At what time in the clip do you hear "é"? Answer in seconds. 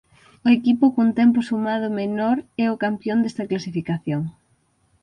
2.63-2.65